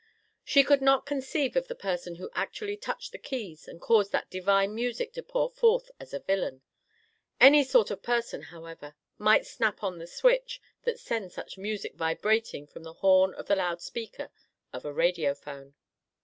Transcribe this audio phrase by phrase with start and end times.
[0.43, 4.31] She could not conceive of the person who actually touched the keys and caused that
[4.31, 6.63] divine music to pour forth as a villain.
[7.39, 12.65] Any sort of person, however, might snap on the switch that sends such music vibrating
[12.65, 14.31] from the horn of the loud speaker
[14.73, 15.75] of a radiophone.